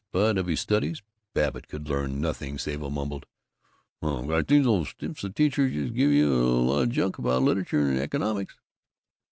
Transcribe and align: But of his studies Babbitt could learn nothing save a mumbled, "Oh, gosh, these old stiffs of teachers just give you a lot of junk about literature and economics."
But 0.11 0.39
of 0.39 0.47
his 0.47 0.59
studies 0.59 1.03
Babbitt 1.35 1.67
could 1.67 1.87
learn 1.87 2.19
nothing 2.19 2.57
save 2.57 2.81
a 2.81 2.89
mumbled, 2.89 3.27
"Oh, 4.01 4.25
gosh, 4.25 4.45
these 4.47 4.65
old 4.65 4.87
stiffs 4.87 5.23
of 5.23 5.35
teachers 5.35 5.73
just 5.73 5.93
give 5.93 6.09
you 6.09 6.33
a 6.33 6.41
lot 6.43 6.81
of 6.81 6.89
junk 6.89 7.19
about 7.19 7.43
literature 7.43 7.87
and 7.87 7.99
economics." 7.99 8.57